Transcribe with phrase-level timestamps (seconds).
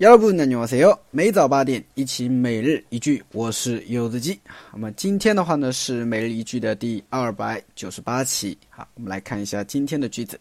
[0.00, 0.98] 여러분 안녕하세요.
[1.10, 4.40] 每早八点一起每日一句，我是柚子鸡。
[4.72, 8.56] 那么今天的话呢是每日一句的第二百九十八期。
[8.70, 10.40] 好，我们来看一下今天的句子。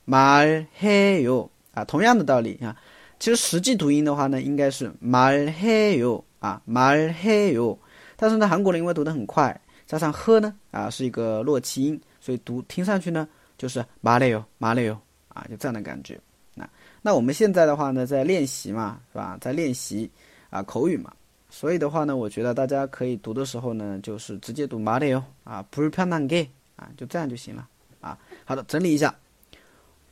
[0.05, 2.75] 말해 요， 啊，同样的道理啊。
[3.19, 7.77] 其实实际读音的话呢，应该是말해 요， 啊，말해 요。
[8.15, 14.97] 但是呢，韩国人因为读得很快，加上呵呢，啊，是一个弱气音，所以读听上去呢，就是말해 요， 말해 요，
[15.29, 16.19] 啊，就这样的感觉。
[16.53, 16.69] 那
[17.01, 19.37] 那我们现在的话呢，在练习嘛，是吧？
[19.41, 20.09] 在练习
[20.51, 21.11] 啊，口语嘛。
[21.55, 26.47] 所以的话呢，我觉得大家可以读的时候呢，就是直接读马里哦啊，불편한 게，
[26.77, 27.67] 啊，就这样就行了
[27.99, 28.17] 啊。
[28.45, 29.13] 好的，整理一下，